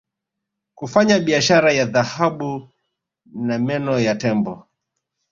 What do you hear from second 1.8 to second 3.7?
dhahabu na